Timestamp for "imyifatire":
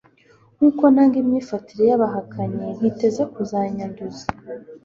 1.21-1.83